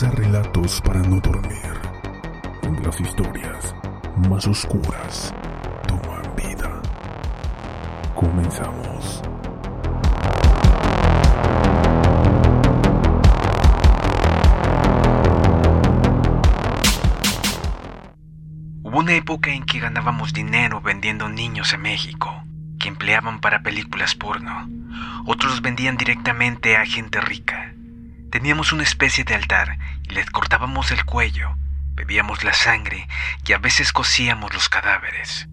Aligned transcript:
Relatos 0.00 0.80
para 0.80 1.00
no 1.00 1.18
dormir, 1.18 1.72
donde 2.62 2.82
las 2.82 3.00
historias 3.00 3.74
más 4.28 4.46
oscuras 4.46 5.34
toman 5.88 6.22
vida. 6.36 6.80
Comenzamos. 8.14 9.22
Hubo 18.84 18.98
una 19.00 19.14
época 19.14 19.50
en 19.50 19.64
que 19.64 19.80
ganábamos 19.80 20.32
dinero 20.32 20.80
vendiendo 20.80 21.28
niños 21.28 21.72
en 21.72 21.82
México, 21.82 22.44
que 22.78 22.86
empleaban 22.86 23.40
para 23.40 23.64
películas 23.64 24.14
porno. 24.14 24.68
Otros 25.26 25.60
vendían 25.60 25.96
directamente 25.96 26.76
a 26.76 26.86
gente 26.86 27.20
rica. 27.20 27.74
Teníamos 28.30 28.72
una 28.72 28.82
especie 28.82 29.24
de 29.24 29.34
altar 29.34 29.78
y 30.08 30.14
les 30.14 30.30
cortábamos 30.30 30.90
el 30.90 31.04
cuello, 31.04 31.56
bebíamos 31.94 32.44
la 32.44 32.52
sangre 32.52 33.08
y 33.46 33.52
a 33.52 33.58
veces 33.58 33.92
cocíamos 33.92 34.52
los 34.52 34.68
cadáveres. 34.68 35.48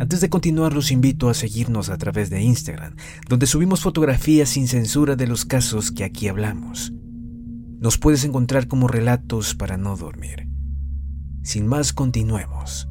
Antes 0.00 0.20
de 0.20 0.28
continuar, 0.28 0.72
los 0.72 0.90
invito 0.90 1.28
a 1.28 1.34
seguirnos 1.34 1.88
a 1.88 1.96
través 1.96 2.28
de 2.28 2.42
Instagram, 2.42 2.96
donde 3.28 3.46
subimos 3.46 3.82
fotografías 3.82 4.48
sin 4.48 4.66
censura 4.66 5.14
de 5.14 5.28
los 5.28 5.44
casos 5.44 5.92
que 5.92 6.02
aquí 6.02 6.26
hablamos. 6.26 6.92
Nos 7.78 7.98
puedes 7.98 8.24
encontrar 8.24 8.66
como 8.66 8.88
relatos 8.88 9.54
para 9.54 9.76
no 9.76 9.96
dormir. 9.96 10.48
Sin 11.44 11.68
más, 11.68 11.92
continuemos. 11.92 12.88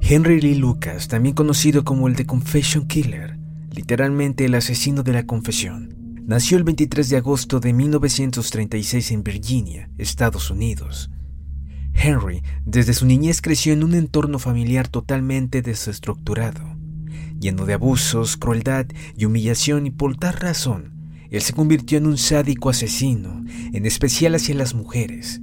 Henry 0.00 0.40
Lee 0.40 0.54
Lucas, 0.54 1.08
también 1.08 1.34
conocido 1.34 1.84
como 1.84 2.08
el 2.08 2.16
The 2.16 2.24
Confession 2.24 2.86
Killer, 2.86 3.37
literalmente 3.78 4.44
el 4.44 4.56
asesino 4.56 5.04
de 5.04 5.12
la 5.12 5.24
confesión, 5.24 5.94
nació 6.26 6.58
el 6.58 6.64
23 6.64 7.10
de 7.10 7.16
agosto 7.16 7.60
de 7.60 7.72
1936 7.72 9.12
en 9.12 9.22
Virginia, 9.22 9.88
Estados 9.98 10.50
Unidos. 10.50 11.12
Henry, 11.94 12.42
desde 12.66 12.92
su 12.92 13.06
niñez 13.06 13.40
creció 13.40 13.72
en 13.72 13.84
un 13.84 13.94
entorno 13.94 14.40
familiar 14.40 14.88
totalmente 14.88 15.62
desestructurado, 15.62 16.76
lleno 17.38 17.66
de 17.66 17.74
abusos, 17.74 18.36
crueldad 18.36 18.86
y 19.16 19.26
humillación 19.26 19.86
y 19.86 19.92
por 19.92 20.16
tal 20.16 20.32
razón, 20.32 20.94
él 21.30 21.42
se 21.42 21.52
convirtió 21.52 21.98
en 21.98 22.08
un 22.08 22.18
sádico 22.18 22.70
asesino, 22.70 23.44
en 23.72 23.86
especial 23.86 24.34
hacia 24.34 24.56
las 24.56 24.74
mujeres. 24.74 25.40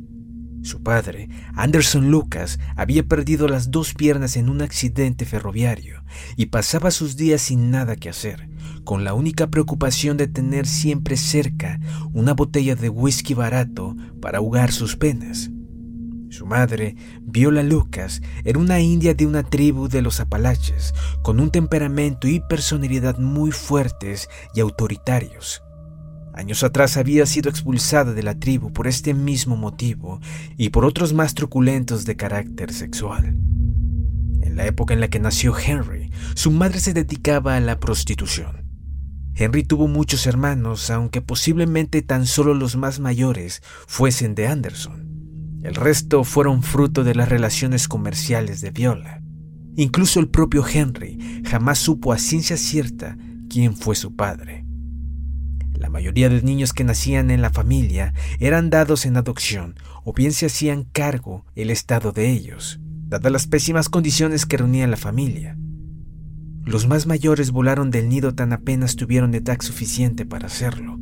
Su 0.65 0.81
padre, 0.81 1.29
Anderson 1.53 2.09
Lucas, 2.09 2.57
había 2.75 3.03
perdido 3.03 3.47
las 3.47 3.69
dos 3.69 3.93
piernas 3.93 4.35
en 4.35 4.49
un 4.49 4.63
accidente 4.63 5.23
ferroviario 5.23 6.03
y 6.37 6.47
pasaba 6.47 6.89
sus 6.89 7.15
días 7.15 7.43
sin 7.43 7.69
nada 7.69 7.95
que 7.95 8.09
hacer, 8.09 8.49
con 8.83 9.03
la 9.03 9.13
única 9.13 9.51
preocupación 9.51 10.17
de 10.17 10.27
tener 10.27 10.65
siempre 10.65 11.17
cerca 11.17 11.79
una 12.13 12.33
botella 12.33 12.75
de 12.75 12.89
whisky 12.89 13.35
barato 13.35 13.95
para 14.19 14.39
ahogar 14.39 14.71
sus 14.71 14.95
penas. 14.95 15.51
Su 16.31 16.47
madre, 16.47 16.95
Viola 17.21 17.61
Lucas, 17.61 18.23
era 18.43 18.57
una 18.57 18.79
india 18.79 19.13
de 19.13 19.27
una 19.27 19.43
tribu 19.43 19.87
de 19.87 20.01
los 20.01 20.19
Apalaches, 20.19 20.95
con 21.21 21.39
un 21.39 21.51
temperamento 21.51 22.27
y 22.27 22.39
personalidad 22.39 23.19
muy 23.19 23.51
fuertes 23.51 24.29
y 24.55 24.61
autoritarios. 24.61 25.61
Años 26.35 26.63
atrás 26.63 26.97
había 26.97 27.25
sido 27.25 27.49
expulsada 27.49 28.11
de 28.13 28.21
la 28.21 28.37
tribu 28.37 28.73
por 28.73 28.87
este 28.87 29.13
mismo 29.13 29.55
motivo 29.55 30.19
y 30.57 30.69
por 30.69 30.83
otros 30.83 31.13
más 31.13 31.33
truculentos 31.33 32.03
de 32.03 32.17
carácter 32.17 32.73
sexual. 32.73 33.37
En 34.41 34.57
la 34.57 34.65
época 34.65 34.93
en 34.93 34.99
la 34.99 35.07
que 35.07 35.19
nació 35.19 35.57
Henry, 35.57 36.11
su 36.33 36.51
madre 36.51 36.81
se 36.81 36.93
dedicaba 36.93 37.55
a 37.55 37.61
la 37.61 37.79
prostitución. 37.79 38.65
Henry 39.33 39.63
tuvo 39.63 39.87
muchos 39.87 40.27
hermanos, 40.27 40.89
aunque 40.89 41.21
posiblemente 41.21 42.01
tan 42.01 42.25
solo 42.25 42.53
los 42.53 42.75
más 42.75 42.99
mayores 42.99 43.63
fuesen 43.87 44.35
de 44.35 44.47
Anderson. 44.47 45.61
El 45.63 45.75
resto 45.75 46.25
fueron 46.25 46.63
fruto 46.63 47.05
de 47.05 47.15
las 47.15 47.29
relaciones 47.29 47.87
comerciales 47.87 48.59
de 48.59 48.71
Viola. 48.71 49.21
Incluso 49.77 50.19
el 50.19 50.27
propio 50.27 50.65
Henry 50.67 51.43
jamás 51.45 51.79
supo 51.79 52.11
a 52.11 52.17
ciencia 52.17 52.57
cierta 52.57 53.17
quién 53.49 53.75
fue 53.75 53.95
su 53.95 54.15
padre. 54.15 54.64
La 55.85 55.91
mayoría 55.91 56.29
de 56.29 56.41
niños 56.41 56.73
que 56.73 56.83
nacían 56.83 57.29
en 57.29 57.43
la 57.43 57.51
familia 57.51 58.15
eran 58.39 58.71
dados 58.71 59.05
en 59.05 59.17
adopción 59.17 59.75
o 60.03 60.13
bien 60.13 60.31
se 60.31 60.47
hacían 60.47 60.85
cargo 60.85 61.45
el 61.53 61.69
estado 61.69 62.11
de 62.11 62.31
ellos, 62.31 62.79
dadas 63.07 63.31
las 63.31 63.45
pésimas 63.45 63.87
condiciones 63.87 64.47
que 64.47 64.57
reunía 64.57 64.87
la 64.87 64.97
familia. 64.97 65.55
Los 66.63 66.87
más 66.87 67.05
mayores 67.05 67.51
volaron 67.51 67.91
del 67.91 68.09
nido 68.09 68.33
tan 68.33 68.51
apenas 68.51 68.95
tuvieron 68.95 69.35
edad 69.35 69.61
suficiente 69.61 70.25
para 70.25 70.47
hacerlo, 70.47 70.97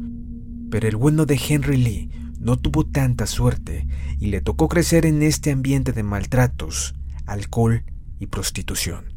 pero 0.70 0.86
el 0.90 0.98
bueno 0.98 1.26
de 1.26 1.40
Henry 1.48 1.78
Lee 1.78 2.10
no 2.38 2.58
tuvo 2.58 2.86
tanta 2.86 3.26
suerte 3.26 3.88
y 4.20 4.28
le 4.28 4.42
tocó 4.42 4.68
crecer 4.68 5.06
en 5.06 5.24
este 5.24 5.54
ambiente 5.54 5.94
de 5.94 6.04
maltratos, 6.04 6.94
alcohol 7.26 7.86
y 8.20 8.28
prostitución. 8.28 9.13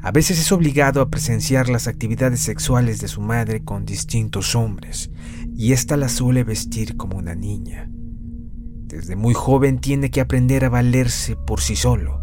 A 0.00 0.12
veces 0.12 0.38
es 0.38 0.52
obligado 0.52 1.00
a 1.00 1.10
presenciar 1.10 1.68
las 1.68 1.88
actividades 1.88 2.40
sexuales 2.40 3.00
de 3.00 3.08
su 3.08 3.20
madre 3.20 3.64
con 3.64 3.84
distintos 3.84 4.54
hombres, 4.54 5.10
y 5.56 5.72
ésta 5.72 5.96
la 5.96 6.08
suele 6.08 6.44
vestir 6.44 6.96
como 6.96 7.18
una 7.18 7.34
niña. 7.34 7.90
Desde 7.90 9.16
muy 9.16 9.34
joven 9.34 9.80
tiene 9.80 10.10
que 10.10 10.20
aprender 10.20 10.64
a 10.64 10.68
valerse 10.68 11.34
por 11.34 11.60
sí 11.60 11.74
solo. 11.74 12.20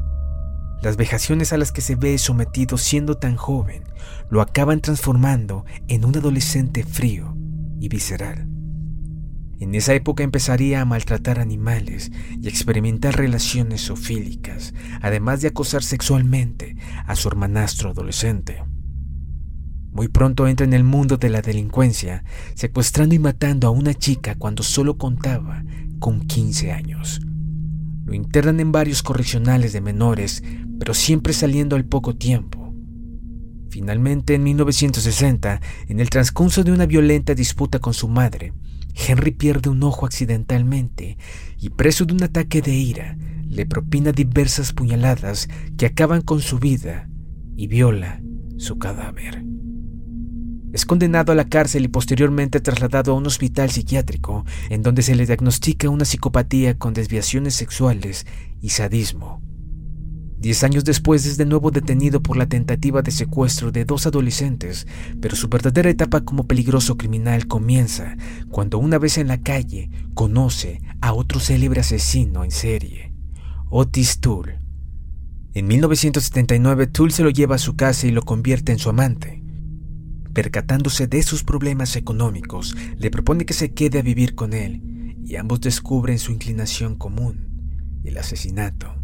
Las 0.82 0.96
vejaciones 0.96 1.52
a 1.52 1.58
las 1.58 1.72
que 1.72 1.82
se 1.82 1.96
ve 1.96 2.18
sometido 2.18 2.78
siendo 2.78 3.18
tan 3.18 3.36
joven 3.36 3.84
lo 4.30 4.42
acaban 4.42 4.82
transformando 4.82 5.66
en 5.88 6.06
un 6.06 6.18
adolescente 6.18 6.84
frío 6.84 7.36
y 7.80 7.90
visceral. 7.90 8.55
En 9.60 9.74
esa 9.74 9.94
época 9.94 10.24
empezaría 10.24 10.82
a 10.82 10.86
maltratar 10.86 11.40
animales 11.40 12.12
y 12.42 12.48
experimentar 12.48 13.16
relaciones 13.16 13.86
zoofílicas, 13.88 14.74
además 15.02 15.42
de 15.42 15.48
acosar 15.48 15.82
sexualmente 15.82 16.76
a 17.06 17.16
su 17.16 17.30
hermanastro 17.30 17.92
adolescente. 17.92 18.64
Muy 19.92 20.10
pronto 20.10 20.46
entra 20.46 20.66
en 20.66 20.74
el 20.74 20.84
mundo 20.84 21.16
de 21.16 21.30
la 21.30 21.42
delincuencia, 21.42 22.26
secuestrando 22.54 23.16
y 23.16 23.20
matando 23.20 23.68
a 23.68 23.72
una 23.72 23.94
chica 23.94 24.36
cuando 24.36 24.62
solo 24.62 24.98
contaba 24.98 25.64
con 26.00 26.28
15 26.28 26.74
años. 26.74 27.22
Lo 28.04 28.14
internan 28.14 28.60
en 28.60 28.74
varios 28.74 29.02
correccionales 29.02 29.72
de 29.72 29.80
menores, 29.80 30.44
pero 30.80 30.94
siempre 30.94 31.32
saliendo 31.32 31.78
al 31.78 31.86
poco 31.86 32.14
tiempo. 32.14 32.74
Finalmente, 33.70 34.36
en 34.36 34.44
1960, 34.44 35.62
en 35.88 36.00
el 36.02 36.10
transcurso 36.10 36.66
de 36.66 36.74
una 36.74 36.86
violenta 36.86 37.34
disputa 37.34 37.80
con 37.80 37.94
su 37.94 38.10
madre, 38.10 38.54
Henry 38.96 39.32
pierde 39.32 39.70
un 39.70 39.84
ojo 39.84 40.06
accidentalmente 40.06 41.18
y 41.60 41.70
preso 41.70 42.06
de 42.06 42.14
un 42.14 42.24
ataque 42.24 42.62
de 42.62 42.74
ira, 42.74 43.18
le 43.48 43.66
propina 43.66 44.12
diversas 44.12 44.74
puñaladas 44.74 45.50
que 45.78 45.86
acaban 45.86 46.22
con 46.22 46.40
su 46.40 46.60
vida 46.60 47.10
y 47.56 47.68
viola 47.68 48.22
su 48.58 48.78
cadáver. 48.80 49.44
Es 50.74 50.86
condenado 50.86 51.32
a 51.32 51.36
la 51.36 51.48
cárcel 51.48 51.86
y 51.86 51.88
posteriormente 51.88 52.60
trasladado 52.60 53.14
a 53.14 53.16
un 53.16 53.26
hospital 53.28 53.70
psiquiátrico, 53.72 54.44
en 54.70 54.82
donde 54.82 55.04
se 55.04 55.16
le 55.16 55.26
diagnostica 55.26 55.90
una 55.90 56.04
psicopatía 56.04 56.78
con 56.78 56.94
desviaciones 56.94 57.56
sexuales 57.56 58.26
y 58.60 58.70
sadismo. 58.70 59.42
Diez 60.38 60.64
años 60.64 60.84
después 60.84 61.26
es 61.26 61.38
de 61.38 61.46
nuevo 61.46 61.72
detenido 61.72 62.22
por 62.22 62.38
la 62.38 62.46
tentativa 62.46 63.02
de 63.02 63.12
secuestro 63.12 63.72
de 63.72 63.86
dos 63.86 64.06
adolescentes, 64.06 64.86
pero 65.22 65.36
su 65.36 65.48
verdadera 65.48 65.90
etapa 65.90 66.22
como 66.22 66.46
peligroso 66.46 66.98
criminal 66.98 67.48
comienza 67.48 68.18
cuando 68.50 68.78
una 68.78 68.98
vez 68.98 69.18
en 69.18 69.28
la 69.28 69.42
calle 69.42 69.90
conoce 70.14 70.82
a 71.02 71.14
otro 71.14 71.40
célebre 71.40 71.82
asesino 71.82 72.44
en 72.44 72.52
serie, 72.52 73.14
Otis 73.70 74.20
Toole. 74.20 74.60
En 75.54 75.68
1979 75.68 76.88
Toole 76.88 77.14
se 77.14 77.24
lo 77.24 77.30
lleva 77.30 77.56
a 77.56 77.60
su 77.60 77.76
casa 77.76 78.06
y 78.06 78.12
lo 78.12 78.22
convierte 78.22 78.74
en 78.74 78.80
su 78.80 78.90
amante. 78.90 79.42
Percatándose 80.34 81.08
de 81.08 81.24
sus 81.24 81.46
problemas 81.46 81.96
económicos, 81.96 82.76
le 82.98 83.10
propone 83.10 83.46
que 83.46 83.54
se 83.54 83.74
quede 83.74 84.00
a 84.00 84.04
vivir 84.04 84.36
con 84.36 84.54
él 84.54 85.16
y 85.24 85.38
ambos 85.38 85.62
descubren 85.62 86.20
su 86.20 86.34
inclinación 86.34 86.96
común, 86.96 88.02
el 88.04 88.18
asesinato. 88.18 88.95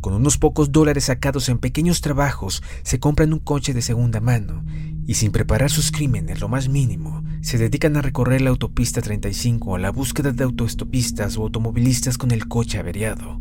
Con 0.00 0.14
unos 0.14 0.38
pocos 0.38 0.72
dólares 0.72 1.04
sacados 1.04 1.48
en 1.50 1.58
pequeños 1.58 2.00
trabajos, 2.00 2.62
se 2.82 2.98
compran 2.98 3.34
un 3.34 3.38
coche 3.38 3.74
de 3.74 3.82
segunda 3.82 4.20
mano 4.20 4.64
y 5.06 5.14
sin 5.14 5.30
preparar 5.30 5.70
sus 5.70 5.90
crímenes 5.90 6.40
lo 6.40 6.48
más 6.48 6.68
mínimo, 6.68 7.22
se 7.42 7.58
dedican 7.58 7.96
a 7.96 8.02
recorrer 8.02 8.40
la 8.40 8.50
autopista 8.50 9.02
35 9.02 9.74
a 9.74 9.78
la 9.78 9.90
búsqueda 9.90 10.32
de 10.32 10.44
autoestopistas 10.44 11.36
o 11.36 11.42
automovilistas 11.42 12.16
con 12.16 12.30
el 12.30 12.48
coche 12.48 12.78
averiado. 12.78 13.40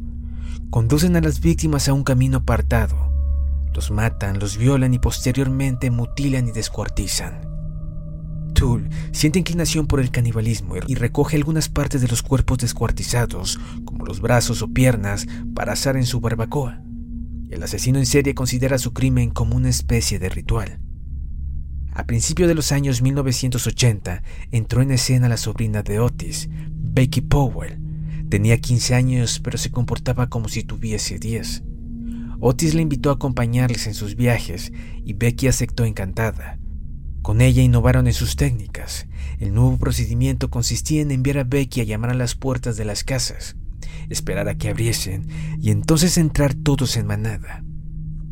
Conducen 0.70 1.16
a 1.16 1.22
las 1.22 1.40
víctimas 1.40 1.88
a 1.88 1.94
un 1.94 2.04
camino 2.04 2.40
apartado, 2.40 3.10
los 3.74 3.92
matan, 3.92 4.40
los 4.40 4.58
violan 4.58 4.94
y 4.94 5.00
posteriormente 5.00 5.92
mutilan 5.92 6.48
y 6.48 6.52
descuartizan. 6.52 7.59
Siente 9.14 9.40
inclinación 9.40 9.88
por 9.88 10.02
el 10.02 10.12
canibalismo 10.12 10.76
y 10.86 10.96
recoge 10.96 11.38
algunas 11.38 11.70
partes 11.70 12.02
de 12.02 12.10
los 12.10 12.22
cuerpos 12.22 12.58
descuartizados, 12.58 13.58
como 13.86 14.06
los 14.06 14.20
brazos 14.20 14.62
o 14.62 14.68
piernas, 14.68 15.28
para 15.54 15.74
asar 15.74 15.96
en 15.96 16.06
su 16.06 16.20
barbacoa. 16.20 16.82
El 17.50 17.64
asesino 17.64 18.00
en 18.00 18.06
serie 18.06 18.36
considera 18.36 18.78
su 18.78 18.92
crimen 18.92 19.30
como 19.30 19.56
una 19.56 19.70
especie 19.70 20.20
de 20.20 20.28
ritual. 20.28 20.82
A 21.94 22.06
principios 22.06 22.50
de 22.50 22.56
los 22.56 22.74
años 22.74 23.02
1980 23.02 24.24
entró 24.52 24.82
en 24.82 24.92
escena 24.92 25.30
la 25.30 25.38
sobrina 25.38 25.82
de 25.82 26.00
Otis, 26.00 26.50
Becky 26.70 27.22
Powell. 27.22 27.80
Tenía 28.30 28.60
15 28.60 28.94
años, 28.94 29.40
pero 29.40 29.58
se 29.58 29.72
comportaba 29.72 30.28
como 30.30 30.50
si 30.50 30.64
tuviese 30.64 31.18
10. 31.18 31.64
Otis 32.42 32.74
le 32.74 32.82
invitó 32.82 33.10
a 33.10 33.14
acompañarles 33.14 33.88
en 33.88 33.94
sus 33.94 34.16
viajes 34.16 34.74
y 35.06 35.14
Becky 35.14 35.48
aceptó 35.48 35.86
encantada. 35.86 36.59
Con 37.30 37.42
ella 37.42 37.62
innovaron 37.62 38.08
en 38.08 38.14
sus 38.14 38.36
técnicas. 38.36 39.06
El 39.38 39.54
nuevo 39.54 39.78
procedimiento 39.78 40.50
consistía 40.50 41.04
en 41.04 41.12
enviar 41.12 41.38
a 41.38 41.44
Becky 41.44 41.80
a 41.80 41.84
llamar 41.84 42.10
a 42.10 42.16
las 42.16 42.34
puertas 42.34 42.76
de 42.76 42.86
las 42.86 43.04
casas, 43.04 43.56
esperar 44.10 44.50
a 44.50 44.58
que 44.58 44.68
abriesen 44.68 45.28
y 45.62 45.70
entonces 45.70 46.18
entrar 46.18 46.56
todos 46.56 46.98
en 46.98 47.06
manada. 47.06 47.64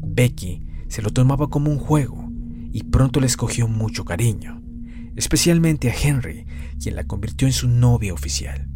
Becky 0.02 0.66
se 0.88 1.04
lo 1.04 1.12
tomaba 1.12 1.48
como 1.48 1.70
un 1.70 1.78
juego 1.78 2.28
y 2.72 2.86
pronto 2.86 3.20
le 3.20 3.28
escogió 3.28 3.68
mucho 3.68 4.04
cariño, 4.04 4.64
especialmente 5.16 5.92
a 5.92 5.96
Henry, 5.96 6.48
quien 6.82 6.96
la 6.96 7.04
convirtió 7.04 7.48
en 7.48 7.54
su 7.54 7.68
novia 7.68 8.16
oficial. 8.16 8.68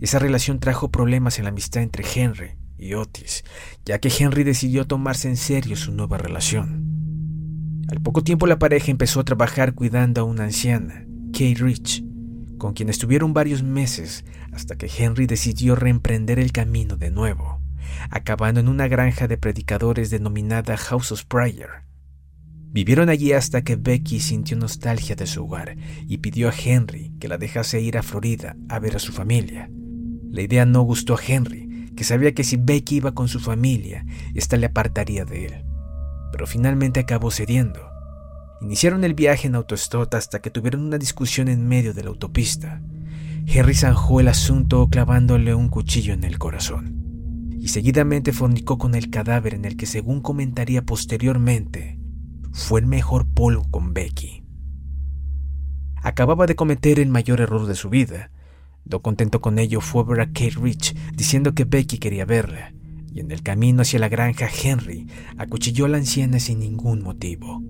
Esa 0.00 0.20
relación 0.20 0.60
trajo 0.60 0.92
problemas 0.92 1.38
en 1.38 1.44
la 1.44 1.50
amistad 1.50 1.82
entre 1.82 2.04
Henry 2.14 2.50
y 2.78 2.94
Otis, 2.94 3.42
ya 3.84 3.98
que 3.98 4.12
Henry 4.16 4.44
decidió 4.44 4.86
tomarse 4.86 5.26
en 5.26 5.36
serio 5.36 5.74
su 5.74 5.90
nueva 5.90 6.18
relación. 6.18 6.85
Al 7.88 8.00
poco 8.00 8.24
tiempo 8.24 8.48
la 8.48 8.58
pareja 8.58 8.90
empezó 8.90 9.20
a 9.20 9.24
trabajar 9.24 9.74
cuidando 9.74 10.20
a 10.20 10.24
una 10.24 10.44
anciana, 10.44 11.06
Kay 11.32 11.54
Rich, 11.54 12.02
con 12.58 12.72
quien 12.74 12.88
estuvieron 12.88 13.32
varios 13.32 13.62
meses 13.62 14.24
hasta 14.52 14.76
que 14.76 14.90
Henry 14.98 15.26
decidió 15.26 15.76
reemprender 15.76 16.40
el 16.40 16.50
camino 16.50 16.96
de 16.96 17.12
nuevo, 17.12 17.60
acabando 18.10 18.58
en 18.58 18.68
una 18.68 18.88
granja 18.88 19.28
de 19.28 19.38
predicadores 19.38 20.10
denominada 20.10 20.76
House 20.76 21.12
of 21.12 21.26
Prayer. 21.26 21.84
Vivieron 22.72 23.08
allí 23.08 23.32
hasta 23.32 23.62
que 23.62 23.76
Becky 23.76 24.18
sintió 24.18 24.56
nostalgia 24.56 25.14
de 25.14 25.28
su 25.28 25.44
hogar 25.44 25.76
y 26.08 26.18
pidió 26.18 26.48
a 26.48 26.54
Henry 26.54 27.12
que 27.20 27.28
la 27.28 27.38
dejase 27.38 27.80
ir 27.80 27.98
a 27.98 28.02
Florida 28.02 28.56
a 28.68 28.80
ver 28.80 28.96
a 28.96 28.98
su 28.98 29.12
familia. 29.12 29.70
La 30.32 30.42
idea 30.42 30.66
no 30.66 30.82
gustó 30.82 31.14
a 31.14 31.20
Henry, 31.24 31.92
que 31.94 32.02
sabía 32.02 32.34
que 32.34 32.42
si 32.42 32.56
Becky 32.56 32.96
iba 32.96 33.14
con 33.14 33.28
su 33.28 33.38
familia, 33.38 34.04
ésta 34.34 34.56
le 34.56 34.66
apartaría 34.66 35.24
de 35.24 35.46
él. 35.46 35.66
Pero 36.36 36.46
finalmente 36.46 37.00
acabó 37.00 37.30
cediendo. 37.30 37.80
Iniciaron 38.60 39.04
el 39.04 39.14
viaje 39.14 39.46
en 39.46 39.54
autostop 39.54 40.12
hasta 40.12 40.42
que 40.42 40.50
tuvieron 40.50 40.82
una 40.82 40.98
discusión 40.98 41.48
en 41.48 41.66
medio 41.66 41.94
de 41.94 42.02
la 42.02 42.10
autopista. 42.10 42.82
Henry 43.46 43.72
zanjó 43.72 44.20
el 44.20 44.28
asunto 44.28 44.86
clavándole 44.90 45.54
un 45.54 45.70
cuchillo 45.70 46.12
en 46.12 46.24
el 46.24 46.38
corazón. 46.38 47.48
Y 47.58 47.68
seguidamente 47.68 48.34
fornicó 48.34 48.76
con 48.76 48.94
el 48.94 49.08
cadáver 49.08 49.54
en 49.54 49.64
el 49.64 49.78
que, 49.78 49.86
según 49.86 50.20
comentaría 50.20 50.82
posteriormente, 50.82 51.98
fue 52.52 52.80
el 52.80 52.86
mejor 52.86 53.26
polvo 53.32 53.64
con 53.70 53.94
Becky. 53.94 54.44
Acababa 56.02 56.46
de 56.46 56.54
cometer 56.54 57.00
el 57.00 57.08
mayor 57.08 57.40
error 57.40 57.66
de 57.66 57.76
su 57.76 57.88
vida, 57.88 58.30
lo 58.84 59.00
contento 59.00 59.40
con 59.40 59.58
ello 59.58 59.80
fue 59.80 60.04
ver 60.04 60.20
a 60.20 60.26
Kate 60.26 60.56
Rich 60.60 60.94
diciendo 61.14 61.54
que 61.54 61.64
Becky 61.64 61.96
quería 61.96 62.26
verla, 62.26 62.74
y 63.16 63.20
en 63.20 63.30
el 63.30 63.42
camino 63.42 63.80
hacia 63.80 63.98
la 63.98 64.10
granja 64.10 64.46
Henry 64.46 65.06
acuchilló 65.38 65.86
a 65.86 65.88
la 65.88 65.96
anciana 65.96 66.38
sin 66.38 66.58
ningún 66.58 67.02
motivo. 67.02 67.62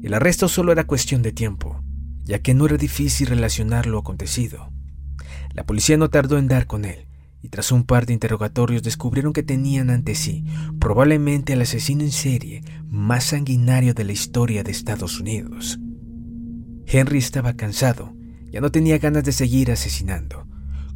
El 0.00 0.14
arresto 0.14 0.46
solo 0.46 0.70
era 0.70 0.86
cuestión 0.86 1.22
de 1.22 1.32
tiempo, 1.32 1.82
ya 2.22 2.38
que 2.38 2.54
no 2.54 2.66
era 2.66 2.76
difícil 2.76 3.26
relacionar 3.26 3.86
lo 3.86 3.98
acontecido. 3.98 4.72
La 5.54 5.66
policía 5.66 5.96
no 5.96 6.08
tardó 6.08 6.38
en 6.38 6.46
dar 6.46 6.68
con 6.68 6.84
él, 6.84 7.08
y 7.42 7.48
tras 7.48 7.72
un 7.72 7.82
par 7.82 8.06
de 8.06 8.12
interrogatorios 8.12 8.84
descubrieron 8.84 9.32
que 9.32 9.42
tenían 9.42 9.90
ante 9.90 10.14
sí 10.14 10.44
probablemente 10.78 11.54
al 11.54 11.62
asesino 11.62 12.04
en 12.04 12.12
serie 12.12 12.62
más 12.86 13.24
sanguinario 13.24 13.92
de 13.92 14.04
la 14.04 14.12
historia 14.12 14.62
de 14.62 14.70
Estados 14.70 15.18
Unidos. 15.18 15.80
Henry 16.86 17.18
estaba 17.18 17.54
cansado 17.54 18.14
ya 18.50 18.60
no 18.60 18.70
tenía 18.70 18.98
ganas 18.98 19.24
de 19.24 19.32
seguir 19.32 19.70
asesinando. 19.70 20.47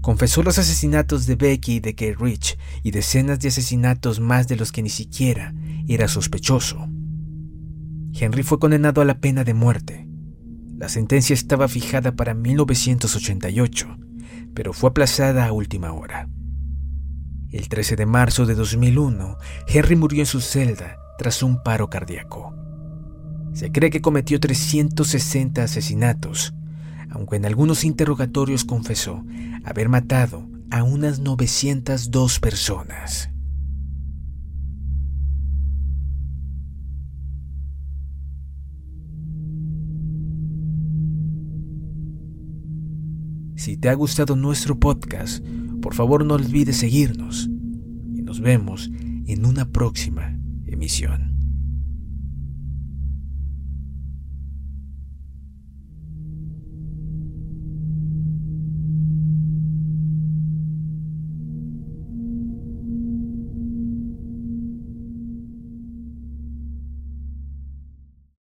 Confesó 0.03 0.43
los 0.43 0.59
asesinatos 0.59 1.27
de 1.27 1.37
Becky 1.37 1.75
y 1.75 1.81
de 1.81 1.95
Kate 1.95 2.17
Rich 2.19 2.59
y 2.83 2.91
decenas 2.91 3.39
de 3.39 3.49
asesinatos 3.49 4.19
más 4.19 4.49
de 4.49 4.57
los 4.57 4.73
que 4.73 4.83
ni 4.83 4.91
siquiera 4.91 5.55
era 5.87 6.09
sospechoso. 6.09 6.89
Henry 8.13 8.43
fue 8.43 8.59
condenado 8.59 9.01
a 9.01 9.05
la 9.05 9.21
pena 9.21 9.45
de 9.45 9.55
muerte. 9.55 10.09
La 10.77 10.89
sentencia 10.89 11.35
estaba 11.35 11.69
fijada 11.69 12.17
para 12.17 12.35
1988, 12.35 13.97
pero 14.55 14.73
fue 14.73 14.91
aplazada 14.91 15.47
a 15.47 15.53
última 15.53 15.93
hora. 15.93 16.29
El 17.51 17.69
13 17.69 17.95
de 17.95 18.07
marzo 18.07 18.45
de 18.45 18.57
2001, 18.57 19.37
Henry 19.69 19.95
murió 19.95 20.21
en 20.21 20.27
su 20.27 20.41
celda 20.41 20.97
tras 21.17 21.45
un 21.45 21.63
paro 21.63 21.89
cardíaco. 21.89 22.53
Se 23.53 23.71
cree 23.71 23.91
que 23.91 24.01
cometió 24.01 24.41
360 24.41 25.63
asesinatos 25.63 26.55
aunque 27.13 27.37
en 27.37 27.47
algunos 27.47 27.85
interrogatorios 27.85 28.65
confesó 28.65 29.25
haber 29.65 29.89
matado 29.89 30.49
a 30.71 30.83
unas 30.83 31.21
902 31.21 32.41
personas. 32.41 33.29
Si 43.57 43.77
te 43.77 43.91
ha 43.91 43.95
gustado 43.95 44.35
nuestro 44.35 44.81
podcast, 44.81 45.45
por 45.83 45.95
favor 45.95 46.25
no 46.25 46.35
olvides 46.35 46.79
seguirnos 46.79 47.49
y 48.15 48.23
nos 48.23 48.41
vemos 48.41 48.91
en 49.27 49.45
una 49.47 49.71
próxima 49.71 50.37
emisión. 50.67 51.32